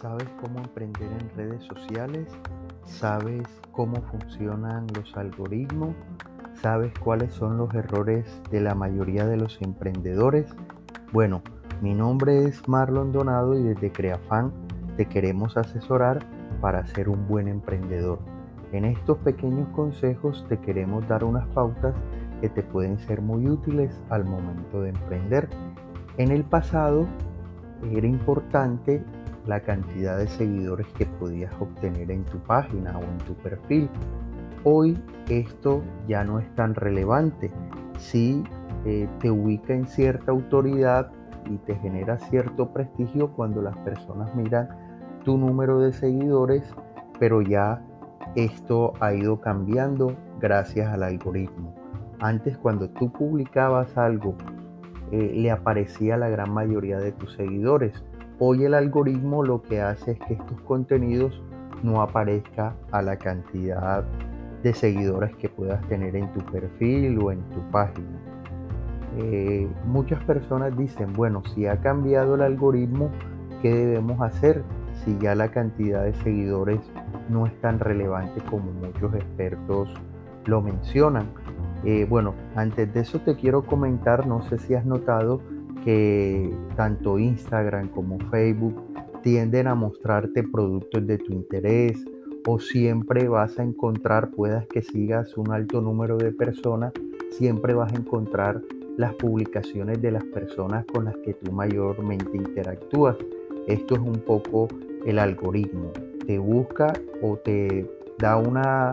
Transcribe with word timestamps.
¿Sabes 0.00 0.28
cómo 0.42 0.58
emprender 0.58 1.10
en 1.10 1.30
redes 1.36 1.64
sociales? 1.64 2.28
¿Sabes 2.84 3.48
cómo 3.72 4.02
funcionan 4.02 4.86
los 4.94 5.16
algoritmos? 5.16 5.94
¿Sabes 6.60 6.92
cuáles 6.98 7.32
son 7.32 7.56
los 7.56 7.72
errores 7.74 8.26
de 8.50 8.60
la 8.60 8.74
mayoría 8.74 9.26
de 9.26 9.38
los 9.38 9.58
emprendedores? 9.62 10.54
Bueno, 11.12 11.40
mi 11.80 11.94
nombre 11.94 12.44
es 12.44 12.68
Marlon 12.68 13.10
Donado 13.10 13.58
y 13.58 13.62
desde 13.62 13.90
Creafan 13.90 14.52
te 14.98 15.06
queremos 15.06 15.56
asesorar 15.56 16.18
para 16.60 16.84
ser 16.88 17.08
un 17.08 17.26
buen 17.26 17.48
emprendedor. 17.48 18.18
En 18.72 18.84
estos 18.84 19.16
pequeños 19.18 19.66
consejos 19.70 20.44
te 20.50 20.58
queremos 20.58 21.08
dar 21.08 21.24
unas 21.24 21.46
pautas 21.48 21.94
que 22.42 22.50
te 22.50 22.62
pueden 22.62 22.98
ser 22.98 23.22
muy 23.22 23.48
útiles 23.48 23.98
al 24.10 24.26
momento 24.26 24.82
de 24.82 24.90
emprender. 24.90 25.48
En 26.18 26.32
el 26.32 26.44
pasado 26.44 27.06
era 27.90 28.06
importante 28.06 29.02
la 29.46 29.60
cantidad 29.60 30.18
de 30.18 30.26
seguidores 30.28 30.86
que 30.98 31.06
podías 31.06 31.52
obtener 31.60 32.10
en 32.10 32.24
tu 32.24 32.38
página 32.38 32.98
o 32.98 33.02
en 33.02 33.18
tu 33.18 33.34
perfil. 33.34 33.88
Hoy 34.64 34.98
esto 35.28 35.82
ya 36.08 36.24
no 36.24 36.38
es 36.38 36.54
tan 36.54 36.74
relevante. 36.74 37.50
Si 37.98 38.42
eh, 38.84 39.08
te 39.20 39.30
ubica 39.30 39.74
en 39.74 39.86
cierta 39.86 40.32
autoridad 40.32 41.10
y 41.50 41.58
te 41.58 41.76
genera 41.76 42.18
cierto 42.18 42.72
prestigio 42.72 43.32
cuando 43.32 43.62
las 43.62 43.76
personas 43.78 44.34
miran 44.34 44.68
tu 45.24 45.38
número 45.38 45.80
de 45.80 45.92
seguidores, 45.92 46.64
pero 47.18 47.42
ya 47.42 47.82
esto 48.34 48.92
ha 49.00 49.14
ido 49.14 49.40
cambiando 49.40 50.16
gracias 50.40 50.92
al 50.92 51.02
algoritmo. 51.02 51.74
Antes 52.20 52.56
cuando 52.58 52.88
tú 52.90 53.12
publicabas 53.12 53.96
algo, 53.96 54.36
eh, 55.12 55.32
le 55.34 55.50
aparecía 55.50 56.14
a 56.14 56.18
la 56.18 56.28
gran 56.28 56.52
mayoría 56.52 56.98
de 56.98 57.12
tus 57.12 57.34
seguidores 57.34 58.04
Hoy 58.38 58.64
el 58.64 58.74
algoritmo 58.74 59.42
lo 59.42 59.62
que 59.62 59.80
hace 59.80 60.10
es 60.10 60.18
que 60.18 60.34
estos 60.34 60.60
contenidos 60.62 61.42
no 61.82 62.02
aparezca 62.02 62.74
a 62.92 63.00
la 63.00 63.16
cantidad 63.16 64.04
de 64.62 64.74
seguidores 64.74 65.34
que 65.36 65.48
puedas 65.48 65.80
tener 65.88 66.14
en 66.16 66.30
tu 66.34 66.40
perfil 66.40 67.18
o 67.22 67.32
en 67.32 67.40
tu 67.48 67.62
página. 67.70 68.20
Eh, 69.16 69.66
muchas 69.86 70.22
personas 70.24 70.76
dicen, 70.76 71.14
bueno, 71.14 71.42
si 71.54 71.66
ha 71.66 71.80
cambiado 71.80 72.34
el 72.34 72.42
algoritmo, 72.42 73.10
¿qué 73.62 73.74
debemos 73.74 74.20
hacer 74.20 74.62
si 75.02 75.16
ya 75.18 75.34
la 75.34 75.48
cantidad 75.48 76.04
de 76.04 76.12
seguidores 76.16 76.80
no 77.30 77.46
es 77.46 77.58
tan 77.62 77.78
relevante 77.78 78.42
como 78.50 78.70
muchos 78.70 79.14
expertos 79.14 79.88
lo 80.44 80.60
mencionan? 80.60 81.24
Eh, 81.84 82.06
bueno, 82.06 82.34
antes 82.54 82.92
de 82.92 83.00
eso 83.00 83.18
te 83.20 83.34
quiero 83.34 83.64
comentar, 83.64 84.26
no 84.26 84.42
sé 84.42 84.58
si 84.58 84.74
has 84.74 84.84
notado, 84.84 85.40
que 85.86 86.50
tanto 86.74 87.16
Instagram 87.16 87.88
como 87.90 88.18
Facebook 88.28 88.74
tienden 89.22 89.68
a 89.68 89.76
mostrarte 89.76 90.42
productos 90.42 91.06
de 91.06 91.16
tu 91.16 91.32
interés 91.32 92.04
o 92.44 92.58
siempre 92.58 93.28
vas 93.28 93.60
a 93.60 93.62
encontrar, 93.62 94.32
puedas 94.32 94.66
que 94.66 94.82
sigas 94.82 95.38
un 95.38 95.52
alto 95.52 95.80
número 95.80 96.16
de 96.16 96.32
personas, 96.32 96.92
siempre 97.30 97.72
vas 97.72 97.92
a 97.92 97.96
encontrar 97.96 98.60
las 98.96 99.14
publicaciones 99.14 100.02
de 100.02 100.10
las 100.10 100.24
personas 100.24 100.84
con 100.86 101.04
las 101.04 101.16
que 101.18 101.34
tú 101.34 101.52
mayormente 101.52 102.36
interactúas. 102.36 103.16
Esto 103.68 103.94
es 103.94 104.00
un 104.00 104.20
poco 104.26 104.66
el 105.04 105.20
algoritmo. 105.20 105.92
Te 106.26 106.38
busca 106.38 106.92
o 107.22 107.36
te 107.36 107.88
da 108.18 108.36
una 108.38 108.92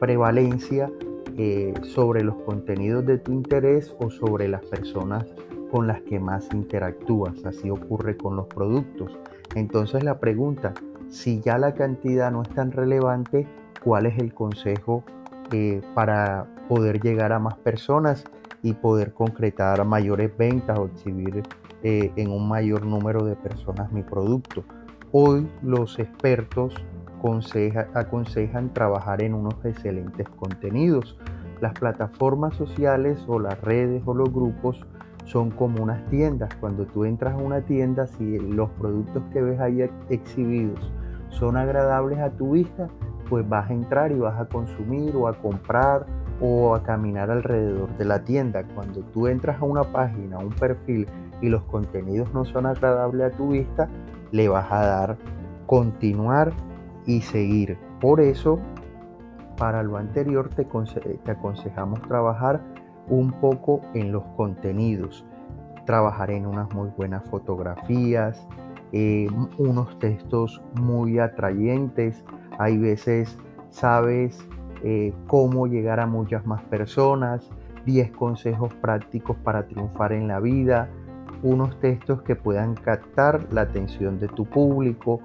prevalencia 0.00 0.90
eh, 1.38 1.72
sobre 1.82 2.24
los 2.24 2.34
contenidos 2.42 3.06
de 3.06 3.18
tu 3.18 3.30
interés 3.30 3.94
o 4.00 4.10
sobre 4.10 4.48
las 4.48 4.64
personas 4.66 5.24
con 5.72 5.86
las 5.86 6.02
que 6.02 6.20
más 6.20 6.48
interactúas. 6.52 7.44
Así 7.46 7.70
ocurre 7.70 8.18
con 8.18 8.36
los 8.36 8.46
productos. 8.46 9.18
Entonces 9.54 10.04
la 10.04 10.20
pregunta, 10.20 10.74
si 11.08 11.40
ya 11.40 11.56
la 11.56 11.74
cantidad 11.74 12.30
no 12.30 12.42
es 12.42 12.50
tan 12.50 12.72
relevante, 12.72 13.48
¿cuál 13.82 14.04
es 14.04 14.18
el 14.18 14.34
consejo 14.34 15.02
eh, 15.50 15.80
para 15.94 16.46
poder 16.68 17.00
llegar 17.00 17.32
a 17.32 17.38
más 17.38 17.56
personas 17.56 18.24
y 18.62 18.74
poder 18.74 19.14
concretar 19.14 19.82
mayores 19.86 20.36
ventas 20.36 20.78
o 20.78 20.86
exhibir 20.86 21.42
eh, 21.82 22.12
en 22.16 22.30
un 22.30 22.46
mayor 22.46 22.84
número 22.84 23.24
de 23.24 23.34
personas 23.34 23.90
mi 23.92 24.02
producto? 24.02 24.64
Hoy 25.10 25.48
los 25.62 25.98
expertos 25.98 26.74
aconsejan 27.94 28.74
trabajar 28.74 29.22
en 29.22 29.32
unos 29.32 29.54
excelentes 29.64 30.28
contenidos. 30.28 31.16
Las 31.60 31.72
plataformas 31.72 32.56
sociales 32.56 33.24
o 33.26 33.38
las 33.38 33.58
redes 33.60 34.02
o 34.04 34.12
los 34.12 34.30
grupos 34.32 34.84
son 35.24 35.50
como 35.50 35.82
unas 35.82 36.04
tiendas. 36.06 36.54
Cuando 36.56 36.86
tú 36.86 37.04
entras 37.04 37.34
a 37.34 37.38
una 37.38 37.60
tienda, 37.60 38.06
si 38.06 38.38
los 38.38 38.70
productos 38.70 39.22
que 39.32 39.42
ves 39.42 39.60
ahí 39.60 39.88
exhibidos 40.08 40.92
son 41.30 41.56
agradables 41.56 42.18
a 42.18 42.30
tu 42.30 42.52
vista, 42.52 42.88
pues 43.28 43.48
vas 43.48 43.70
a 43.70 43.72
entrar 43.72 44.12
y 44.12 44.18
vas 44.18 44.38
a 44.38 44.46
consumir 44.46 45.16
o 45.16 45.28
a 45.28 45.34
comprar 45.34 46.06
o 46.40 46.74
a 46.74 46.82
caminar 46.82 47.30
alrededor 47.30 47.96
de 47.96 48.04
la 48.04 48.22
tienda. 48.24 48.64
Cuando 48.74 49.00
tú 49.00 49.26
entras 49.26 49.60
a 49.60 49.64
una 49.64 49.84
página, 49.84 50.36
a 50.36 50.40
un 50.40 50.50
perfil 50.50 51.06
y 51.40 51.48
los 51.48 51.62
contenidos 51.64 52.32
no 52.34 52.44
son 52.44 52.66
agradables 52.66 53.32
a 53.32 53.36
tu 53.36 53.48
vista, 53.50 53.88
le 54.32 54.48
vas 54.48 54.70
a 54.70 54.84
dar 54.84 55.16
continuar 55.66 56.52
y 57.06 57.22
seguir. 57.22 57.78
Por 58.00 58.20
eso, 58.20 58.58
para 59.56 59.82
lo 59.82 59.96
anterior 59.96 60.48
te, 60.50 60.64
te 60.64 61.30
aconsejamos 61.30 62.02
trabajar 62.02 62.60
un 63.08 63.32
poco 63.32 63.80
en 63.94 64.12
los 64.12 64.24
contenidos, 64.36 65.24
trabajar 65.86 66.30
en 66.30 66.46
unas 66.46 66.72
muy 66.74 66.90
buenas 66.96 67.24
fotografías, 67.24 68.46
eh, 68.92 69.26
unos 69.58 69.98
textos 69.98 70.62
muy 70.80 71.18
atrayentes, 71.18 72.24
hay 72.58 72.78
veces 72.78 73.38
sabes 73.70 74.46
eh, 74.84 75.12
cómo 75.26 75.66
llegar 75.66 76.00
a 76.00 76.06
muchas 76.06 76.46
más 76.46 76.62
personas, 76.64 77.50
10 77.86 78.12
consejos 78.12 78.74
prácticos 78.74 79.36
para 79.38 79.66
triunfar 79.66 80.12
en 80.12 80.28
la 80.28 80.40
vida, 80.40 80.88
unos 81.42 81.78
textos 81.80 82.22
que 82.22 82.36
puedan 82.36 82.74
captar 82.74 83.46
la 83.52 83.62
atención 83.62 84.18
de 84.18 84.28
tu 84.28 84.44
público. 84.44 85.20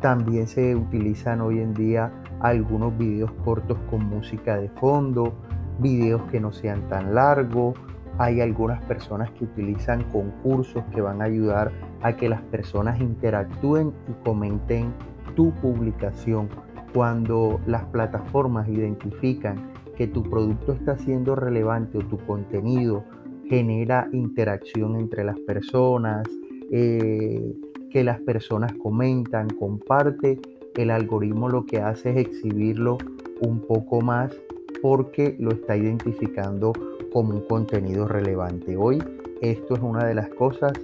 También 0.00 0.46
se 0.46 0.76
utilizan 0.76 1.40
hoy 1.40 1.60
en 1.60 1.74
día 1.74 2.12
algunos 2.40 2.96
videos 2.96 3.32
cortos 3.44 3.78
con 3.90 4.04
música 4.04 4.56
de 4.56 4.68
fondo, 4.68 5.34
videos 5.78 6.22
que 6.30 6.40
no 6.40 6.52
sean 6.52 6.88
tan 6.88 7.14
largos. 7.14 7.74
Hay 8.18 8.40
algunas 8.40 8.82
personas 8.84 9.30
que 9.32 9.44
utilizan 9.44 10.04
concursos 10.04 10.82
que 10.94 11.00
van 11.00 11.20
a 11.20 11.24
ayudar 11.24 11.70
a 12.02 12.16
que 12.16 12.28
las 12.28 12.40
personas 12.42 13.00
interactúen 13.00 13.92
y 14.08 14.24
comenten 14.24 14.92
tu 15.34 15.52
publicación. 15.54 16.48
Cuando 16.94 17.60
las 17.66 17.84
plataformas 17.84 18.68
identifican 18.68 19.70
que 19.96 20.06
tu 20.06 20.22
producto 20.22 20.72
está 20.72 20.96
siendo 20.96 21.34
relevante 21.34 21.98
o 21.98 22.02
tu 22.02 22.18
contenido 22.18 23.04
genera 23.48 24.08
interacción 24.12 24.96
entre 24.96 25.24
las 25.24 25.38
personas, 25.40 26.26
eh, 26.70 27.54
que 27.90 28.02
las 28.02 28.20
personas 28.20 28.72
comentan, 28.74 29.48
comparte, 29.48 30.40
el 30.74 30.90
algoritmo 30.90 31.48
lo 31.48 31.64
que 31.64 31.80
hace 31.80 32.10
es 32.10 32.16
exhibirlo 32.18 32.98
un 33.40 33.60
poco 33.60 34.00
más 34.00 34.36
porque 34.86 35.34
lo 35.40 35.50
está 35.50 35.76
identificando 35.76 36.72
como 37.12 37.34
un 37.34 37.40
contenido 37.40 38.06
relevante. 38.06 38.76
Hoy 38.76 39.02
esto 39.40 39.74
es 39.74 39.80
una 39.82 40.06
de 40.06 40.14
las 40.14 40.28
cosas 40.28 40.74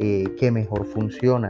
eh, 0.00 0.24
que 0.36 0.50
mejor 0.50 0.84
funciona. 0.84 1.48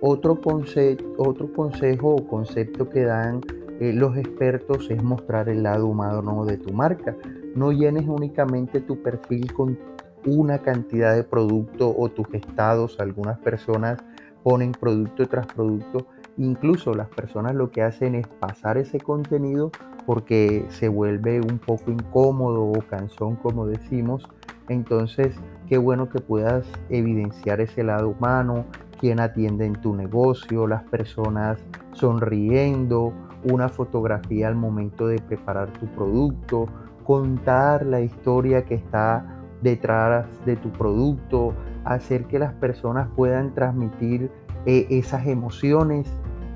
Otro, 0.00 0.40
consejo 0.40 2.14
o 2.14 2.26
concepto 2.26 2.88
que 2.88 3.02
dan 3.02 3.42
eh, 3.78 3.92
los 3.92 4.16
expertos 4.16 4.90
es 4.90 5.02
mostrar 5.02 5.50
el 5.50 5.62
lado 5.62 5.86
humano 5.86 6.46
de 6.46 6.56
tu 6.56 6.72
marca. 6.72 7.14
No 7.54 7.72
llenes 7.72 8.08
únicamente 8.08 8.80
tu 8.80 9.02
perfil 9.02 9.52
con 9.52 9.78
una 10.24 10.60
cantidad 10.60 11.14
de 11.14 11.24
producto 11.24 11.94
o 11.94 12.08
tus 12.08 12.32
estados. 12.32 12.98
Algunas 13.00 13.38
personas 13.38 14.02
ponen 14.42 14.72
producto 14.72 15.28
tras 15.28 15.46
producto. 15.46 16.06
Incluso 16.40 16.94
las 16.94 17.08
personas 17.08 17.54
lo 17.54 17.70
que 17.70 17.82
hacen 17.82 18.14
es 18.14 18.26
pasar 18.26 18.78
ese 18.78 18.98
contenido 18.98 19.70
porque 20.06 20.64
se 20.70 20.88
vuelve 20.88 21.38
un 21.42 21.58
poco 21.58 21.90
incómodo 21.90 22.62
o 22.62 22.80
cansón, 22.88 23.36
como 23.36 23.66
decimos. 23.66 24.26
Entonces, 24.70 25.38
qué 25.68 25.76
bueno 25.76 26.08
que 26.08 26.18
puedas 26.20 26.66
evidenciar 26.88 27.60
ese 27.60 27.82
lado 27.82 28.08
humano, 28.08 28.64
quién 28.98 29.20
atiende 29.20 29.66
en 29.66 29.74
tu 29.74 29.94
negocio, 29.94 30.66
las 30.66 30.82
personas 30.84 31.62
sonriendo, 31.92 33.12
una 33.44 33.68
fotografía 33.68 34.48
al 34.48 34.56
momento 34.56 35.08
de 35.08 35.18
preparar 35.18 35.70
tu 35.74 35.88
producto, 35.88 36.68
contar 37.04 37.84
la 37.84 38.00
historia 38.00 38.64
que 38.64 38.76
está 38.76 39.42
detrás 39.60 40.24
de 40.46 40.56
tu 40.56 40.70
producto, 40.70 41.52
hacer 41.84 42.24
que 42.24 42.38
las 42.38 42.54
personas 42.54 43.08
puedan 43.14 43.52
transmitir 43.52 44.30
eh, 44.66 44.86
esas 44.90 45.26
emociones 45.26 46.06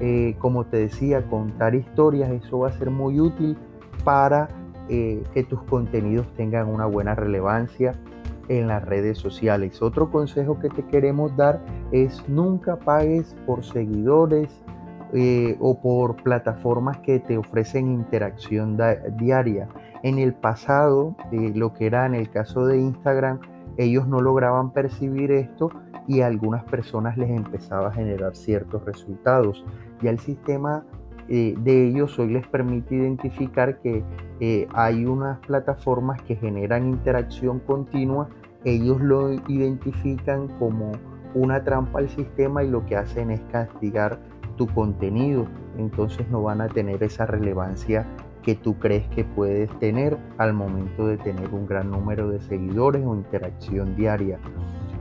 eh, 0.00 0.36
como 0.38 0.64
te 0.64 0.78
decía, 0.78 1.22
contar 1.28 1.74
historias, 1.74 2.30
eso 2.30 2.60
va 2.60 2.68
a 2.68 2.72
ser 2.72 2.90
muy 2.90 3.20
útil 3.20 3.56
para 4.04 4.48
eh, 4.88 5.22
que 5.32 5.44
tus 5.44 5.62
contenidos 5.62 6.26
tengan 6.34 6.68
una 6.68 6.86
buena 6.86 7.14
relevancia 7.14 7.92
en 8.48 8.68
las 8.68 8.84
redes 8.84 9.18
sociales. 9.18 9.80
Otro 9.80 10.10
consejo 10.10 10.58
que 10.58 10.68
te 10.68 10.84
queremos 10.84 11.36
dar 11.36 11.60
es 11.92 12.28
nunca 12.28 12.76
pagues 12.76 13.36
por 13.46 13.64
seguidores, 13.64 14.62
eh, 15.16 15.56
o 15.60 15.80
por 15.80 16.16
plataformas 16.16 16.98
que 16.98 17.20
te 17.20 17.38
ofrecen 17.38 17.86
interacción 17.86 18.76
diaria. 19.16 19.68
En 20.02 20.18
el 20.18 20.34
pasado, 20.34 21.14
lo 21.30 21.72
que 21.72 21.86
era 21.86 22.04
en 22.06 22.16
el 22.16 22.30
caso 22.30 22.66
de 22.66 22.78
Instagram, 22.78 23.38
ellos 23.76 24.08
no 24.08 24.20
lograban 24.20 24.72
percibir 24.72 25.30
esto 25.30 25.70
y 26.06 26.20
a 26.20 26.26
algunas 26.26 26.64
personas 26.64 27.16
les 27.16 27.30
empezaba 27.30 27.88
a 27.88 27.92
generar 27.92 28.36
ciertos 28.36 28.84
resultados. 28.84 29.64
Ya 30.02 30.10
el 30.10 30.18
sistema 30.18 30.84
eh, 31.28 31.54
de 31.58 31.88
ellos 31.88 32.18
hoy 32.18 32.28
les 32.28 32.46
permite 32.46 32.94
identificar 32.94 33.80
que 33.80 34.04
eh, 34.40 34.68
hay 34.74 35.06
unas 35.06 35.38
plataformas 35.40 36.20
que 36.22 36.36
generan 36.36 36.88
interacción 36.88 37.60
continua, 37.60 38.28
ellos 38.64 39.00
lo 39.00 39.32
identifican 39.48 40.48
como 40.58 40.92
una 41.34 41.64
trampa 41.64 42.00
al 42.00 42.08
sistema 42.08 42.62
y 42.62 42.68
lo 42.68 42.84
que 42.84 42.96
hacen 42.96 43.30
es 43.30 43.40
castigar 43.50 44.18
tu 44.56 44.66
contenido, 44.68 45.46
entonces 45.78 46.28
no 46.30 46.42
van 46.42 46.60
a 46.60 46.68
tener 46.68 47.02
esa 47.02 47.26
relevancia 47.26 48.06
que 48.42 48.54
tú 48.54 48.78
crees 48.78 49.08
que 49.08 49.24
puedes 49.24 49.70
tener 49.78 50.18
al 50.36 50.52
momento 50.52 51.06
de 51.06 51.16
tener 51.16 51.48
un 51.52 51.66
gran 51.66 51.90
número 51.90 52.28
de 52.28 52.40
seguidores 52.40 53.04
o 53.04 53.14
interacción 53.14 53.96
diaria. 53.96 54.38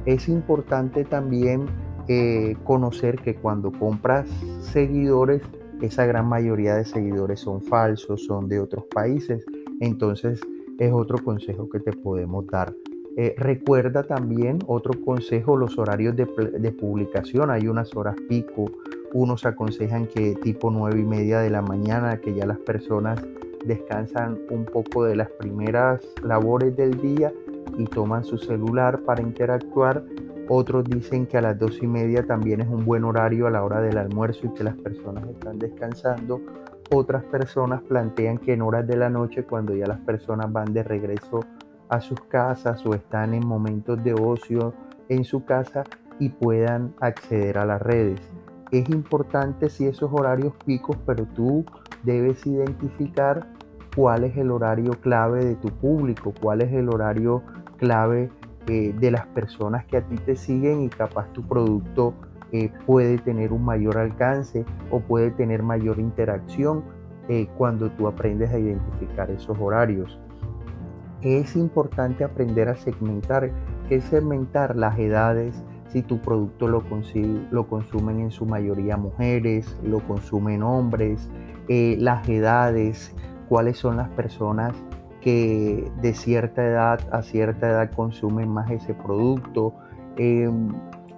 Es 0.05 0.27
importante 0.27 1.05
también 1.05 1.65
eh, 2.09 2.57
conocer 2.65 3.19
que 3.21 3.35
cuando 3.35 3.71
compras 3.71 4.27
seguidores, 4.59 5.41
esa 5.81 6.05
gran 6.05 6.27
mayoría 6.27 6.75
de 6.75 6.83
seguidores 6.83 7.39
son 7.39 7.61
falsos, 7.61 8.25
son 8.25 8.49
de 8.49 8.59
otros 8.59 8.85
países. 8.93 9.45
Entonces 9.79 10.41
es 10.77 10.91
otro 10.91 11.23
consejo 11.23 11.69
que 11.69 11.79
te 11.79 11.93
podemos 11.93 12.45
dar. 12.47 12.73
Eh, 13.15 13.35
recuerda 13.37 14.03
también 14.03 14.59
otro 14.67 14.99
consejo, 15.05 15.55
los 15.55 15.77
horarios 15.77 16.15
de, 16.15 16.25
de, 16.25 16.71
publicación. 16.71 17.51
Hay 17.51 17.67
unas 17.67 17.95
horas 17.95 18.15
pico. 18.27 18.65
Unos 19.13 19.45
aconsejan 19.45 20.07
que 20.07 20.35
tipo 20.35 20.71
9 20.71 20.99
y 20.99 21.05
media 21.05 21.39
de 21.39 21.49
la 21.49 21.61
mañana, 21.61 22.19
que 22.19 22.33
ya 22.33 22.45
las 22.45 22.57
personas 22.57 23.23
descansan 23.65 24.39
un 24.49 24.65
poco 24.65 25.05
de 25.05 25.15
las 25.15 25.29
primeras 25.29 26.03
labores 26.23 26.75
del 26.75 26.99
día 26.99 27.31
y 27.77 27.85
toman 27.85 28.23
su 28.23 28.37
celular 28.37 29.01
para 29.01 29.21
interactuar 29.21 30.03
otros 30.49 30.83
dicen 30.83 31.25
que 31.25 31.37
a 31.37 31.41
las 31.41 31.57
dos 31.57 31.81
y 31.81 31.87
media 31.87 32.25
también 32.25 32.61
es 32.61 32.67
un 32.67 32.83
buen 32.83 33.05
horario 33.05 33.47
a 33.47 33.49
la 33.49 33.63
hora 33.63 33.79
del 33.79 33.97
almuerzo 33.97 34.47
y 34.47 34.53
que 34.53 34.63
las 34.63 34.75
personas 34.75 35.25
están 35.27 35.57
descansando. 35.57 36.41
Otras 36.91 37.23
personas 37.23 37.81
plantean 37.83 38.37
que 38.37 38.53
en 38.53 38.61
horas 38.61 38.85
de 38.85 38.97
la 38.97 39.09
noche, 39.09 39.45
cuando 39.45 39.73
ya 39.73 39.87
las 39.87 39.99
personas 40.01 40.51
van 40.51 40.73
de 40.73 40.83
regreso 40.83 41.39
a 41.87 42.01
sus 42.01 42.19
casas 42.21 42.85
o 42.85 42.93
están 42.93 43.33
en 43.33 43.47
momentos 43.47 44.03
de 44.03 44.13
ocio 44.13 44.73
en 45.07 45.23
su 45.23 45.45
casa 45.45 45.83
y 46.19 46.29
puedan 46.29 46.93
acceder 46.99 47.57
a 47.57 47.65
las 47.65 47.81
redes. 47.81 48.19
Es 48.71 48.89
importante 48.89 49.69
si 49.69 49.85
esos 49.85 50.11
horarios 50.11 50.53
picos, 50.65 50.97
pero 51.05 51.25
tú 51.25 51.63
debes 52.03 52.45
identificar 52.45 53.47
cuál 53.95 54.23
es 54.23 54.37
el 54.37 54.51
horario 54.51 54.91
clave 55.01 55.43
de 55.45 55.55
tu 55.55 55.69
público, 55.69 56.33
cuál 56.41 56.61
es 56.61 56.73
el 56.73 56.89
horario 56.89 57.43
clave 57.77 58.29
eh, 58.67 58.93
de 58.97 59.11
las 59.11 59.25
personas 59.27 59.85
que 59.85 59.97
a 59.97 60.01
ti 60.01 60.15
te 60.15 60.35
siguen 60.35 60.83
y 60.83 60.89
capaz 60.89 61.27
tu 61.33 61.43
producto 61.43 62.13
eh, 62.51 62.71
puede 62.85 63.17
tener 63.17 63.51
un 63.51 63.65
mayor 63.65 63.97
alcance 63.97 64.65
o 64.89 64.99
puede 64.99 65.31
tener 65.31 65.63
mayor 65.63 65.99
interacción 65.99 66.83
eh, 67.27 67.47
cuando 67.57 67.89
tú 67.91 68.07
aprendes 68.07 68.51
a 68.51 68.59
identificar 68.59 69.29
esos 69.31 69.57
horarios. 69.59 70.19
Es 71.21 71.55
importante 71.55 72.23
aprender 72.23 72.69
a 72.69 72.75
segmentar, 72.75 73.51
que 73.87 73.95
es 73.95 74.03
segmentar 74.05 74.75
las 74.75 74.97
edades, 74.99 75.63
si 75.87 76.01
tu 76.01 76.19
producto 76.19 76.67
lo, 76.67 76.83
lo 77.51 77.67
consumen 77.67 78.19
en 78.19 78.31
su 78.31 78.45
mayoría 78.45 78.97
mujeres, 78.97 79.77
lo 79.83 79.99
consumen 79.99 80.63
hombres, 80.63 81.29
las 81.67 82.27
edades, 82.27 83.15
cuáles 83.53 83.77
son 83.77 83.97
las 83.97 84.09
personas 84.09 84.73
que 85.21 85.87
de 86.01 86.15
cierta 86.15 86.65
edad 86.65 86.99
a 87.11 87.21
cierta 87.21 87.69
edad 87.69 87.91
consumen 87.91 88.49
más 88.49 88.71
ese 88.71 88.95
producto, 88.95 89.75
em, 90.17 90.69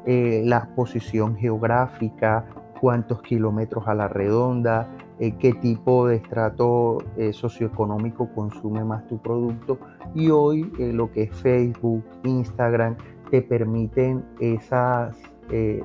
eh, 0.06 0.42
la 0.44 0.68
posición 0.76 1.38
geográfica, 1.38 2.44
cuántos 2.82 3.22
kilómetros 3.22 3.88
a 3.88 3.94
la 3.94 4.10
redonda, 4.10 4.90
eh, 5.18 5.38
qué 5.40 5.54
tipo 5.54 6.10
de 6.10 6.18
estrato 6.18 6.98
eh, 7.16 7.32
socioeconómico 7.32 8.28
consume 8.36 8.84
más 8.84 9.08
tu 9.08 9.18
producto. 9.18 9.80
Y 10.14 10.30
hoy 10.30 10.70
lo 10.78 11.14
que 11.14 11.24
es 11.24 11.36
Facebook, 11.38 12.04
Instagram, 12.26 12.98
te 13.32 13.44
permiten 13.44 14.26
esas 14.42 15.16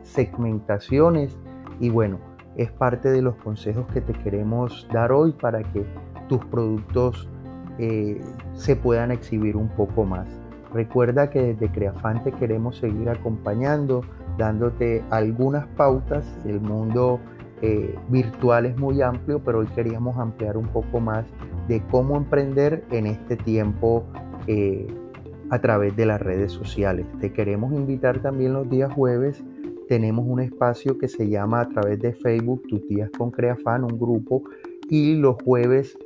segmentaciones 0.02 1.38
y 1.78 1.90
bueno, 1.90 2.18
es 2.56 2.72
parte 2.72 3.08
de 3.10 3.22
los 3.22 3.36
consejos 3.36 3.86
que 3.92 4.00
te 4.00 4.14
queremos 4.14 4.88
dar 4.92 5.12
hoy 5.12 5.30
para 5.32 5.62
que 5.62 5.86
tus 6.30 6.44
productos 6.44 7.28
eh, 7.78 8.20
se 8.54 8.76
puedan 8.76 9.10
exhibir 9.10 9.56
un 9.56 9.68
poco 9.68 10.04
más. 10.04 10.28
Recuerda 10.72 11.28
que 11.28 11.42
desde 11.42 11.72
Creafante 11.72 12.30
queremos 12.30 12.76
seguir 12.76 13.08
acompañando, 13.08 14.02
dándote 14.38 15.02
algunas 15.10 15.66
pautas. 15.76 16.24
El 16.46 16.60
mundo 16.60 17.18
eh, 17.62 17.96
virtual 18.08 18.66
es 18.66 18.78
muy 18.78 19.02
amplio, 19.02 19.40
pero 19.44 19.58
hoy 19.58 19.66
queríamos 19.74 20.16
ampliar 20.18 20.56
un 20.56 20.68
poco 20.68 21.00
más 21.00 21.26
de 21.66 21.82
cómo 21.90 22.16
emprender 22.16 22.84
en 22.92 23.06
este 23.08 23.36
tiempo 23.36 24.04
eh, 24.46 24.86
a 25.50 25.60
través 25.60 25.96
de 25.96 26.06
las 26.06 26.22
redes 26.22 26.52
sociales. 26.52 27.06
Te 27.20 27.32
queremos 27.32 27.74
invitar 27.74 28.22
también 28.22 28.52
los 28.52 28.70
días 28.70 28.92
jueves. 28.92 29.42
Tenemos 29.88 30.24
un 30.28 30.38
espacio 30.38 30.96
que 30.96 31.08
se 31.08 31.28
llama 31.28 31.62
a 31.62 31.68
través 31.68 31.98
de 31.98 32.12
Facebook 32.12 32.62
Tus 32.68 32.86
Días 32.86 33.10
con 33.18 33.32
Creafan, 33.32 33.82
un 33.82 33.98
grupo, 33.98 34.44
y 34.88 35.16
los 35.16 35.36
jueves 35.42 35.98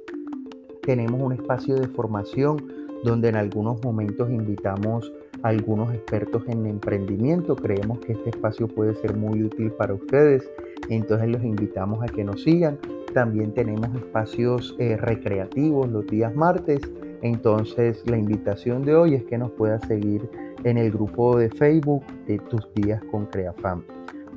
tenemos 0.84 1.20
un 1.20 1.32
espacio 1.32 1.75
de 1.76 1.88
formación 1.88 2.84
donde 3.04 3.28
en 3.28 3.36
algunos 3.36 3.82
momentos 3.84 4.31
invitamos 4.31 5.12
a 5.42 5.48
algunos 5.48 5.92
expertos 5.92 6.42
en 6.48 6.66
emprendimiento. 6.66 7.54
Creemos 7.54 7.98
que 7.98 8.12
este 8.12 8.31
espacio 8.31 8.66
puede 8.66 8.94
ser 8.94 9.14
muy 9.16 9.42
útil 9.44 9.70
para 9.72 9.94
ustedes, 9.94 10.48
entonces 10.88 11.28
los 11.28 11.44
invitamos 11.44 12.02
a 12.02 12.06
que 12.06 12.25
nos 12.25 12.42
sigan. 12.42 12.78
También 13.12 13.52
tenemos 13.52 13.94
espacios 13.94 14.75
eh, 14.78 14.96
recreativos 14.96 15.88
los 15.88 16.06
días 16.06 16.34
martes, 16.34 16.81
entonces 17.22 18.03
la 18.08 18.17
invitación 18.17 18.82
de 18.82 18.96
hoy 18.96 19.14
es 19.14 19.24
que 19.24 19.38
nos 19.38 19.50
puedas 19.53 19.86
seguir 19.86 20.29
en 20.64 20.79
el 20.79 20.91
grupo 20.91 21.38
de 21.38 21.50
Facebook 21.50 22.05
de 22.26 22.38
Tus 22.38 22.72
Días 22.74 23.03
con 23.10 23.26
CreaFam. 23.26 23.84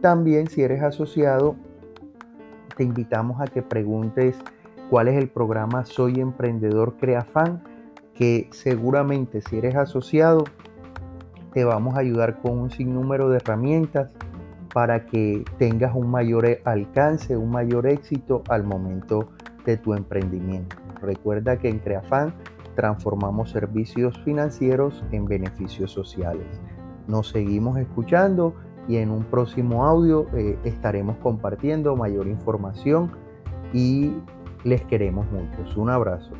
También 0.01 0.48
si 0.48 0.62
eres 0.62 0.84
asociado, 0.84 1.56
te 2.75 2.84
invitamos 2.84 3.42
a 3.42 3.46
que 3.46 3.63
preguntes 3.63 4.38
cuál 4.89 5.08
es 5.08 5.17
el 5.17 5.29
programa 5.29 5.86
Soy 5.86 6.20
Emprendedor 6.20 6.98
Creafan, 6.98 7.63
que 8.13 8.48
seguramente 8.51 9.41
si 9.41 9.58
eres 9.58 9.75
asociado 9.75 10.44
te 11.53 11.63
vamos 11.63 11.96
a 11.96 12.01
ayudar 12.01 12.39
con 12.41 12.58
un 12.60 12.70
sinnúmero 12.70 13.29
de 13.29 13.38
herramientas 13.38 14.12
para 14.74 15.06
que 15.06 15.44
tengas 15.58 15.96
un 15.96 16.10
mayor 16.10 16.46
alcance, 16.65 17.36
un 17.36 17.50
mayor 17.50 17.88
éxito 17.88 18.44
al 18.50 18.63
momento 18.63 19.29
de 19.65 19.77
tu 19.77 19.94
emprendimiento. 19.96 20.75
Recuerda 21.01 21.58
que 21.58 21.70
en 21.70 21.79
Creafan 21.79 22.34
transformamos 22.75 23.50
servicios 23.50 24.20
financieros 24.24 25.03
en 25.12 25.25
beneficios 25.25 25.91
sociales. 25.91 26.46
Nos 27.08 27.29
seguimos 27.29 27.79
escuchando 27.79 28.53
y 28.88 28.98
en 28.98 29.10
un 29.10 29.24
próximo 29.24 29.84
audio 29.84 30.27
eh, 30.36 30.60
estaremos 30.63 31.17
compartiendo 31.17 31.96
mayor 31.96 32.27
información 32.27 33.12
y 33.74 34.13
les 34.68 34.84
queremos 34.86 35.26
mucho. 35.32 35.80
Un 35.80 35.90
abrazo. 35.90 36.32